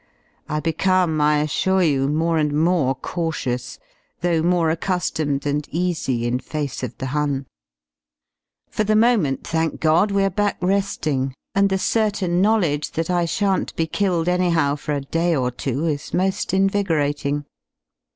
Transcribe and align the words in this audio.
I 0.49 0.59
become, 0.59 1.21
I 1.21 1.41
assure 1.41 1.83
you, 1.83 2.07
more 2.07 2.39
and 2.39 2.51
more 2.59 2.95
cautious, 2.95 3.77
though 4.21 4.41
more 4.41 4.75
accu^omed 4.75 5.45
and 5.45 5.67
easy.ui 5.69 6.27
^^ 6.31 6.83
of 6.83 6.89
th 6.97 7.11
e^Hun. 7.11 7.45
For 8.71 8.83
the 8.83 8.95
moment, 8.95 9.43
thank 9.45 9.79
God, 9.79 10.09
we 10.09 10.23
are 10.23 10.31
back 10.31 10.57
reding, 10.59 11.35
and 11.53 11.69
the 11.69 11.77
certain 11.77 12.41
knowledge 12.41 12.93
that 12.93 13.11
I 13.11 13.25
shan't 13.25 13.75
be 13.75 13.85
killed 13.85 14.27
anyhow 14.27 14.75
for 14.75 14.93
a 14.95 15.01
^ 15.01 15.11
day 15.11 15.35
or 15.35 15.51
two 15.51 15.85
is 15.85 16.09
mo^ 16.09 16.51
invigorating. 16.51 17.45